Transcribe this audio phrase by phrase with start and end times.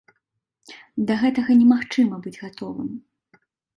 [1.11, 2.89] Да гэтага немагчыма быць гатовым.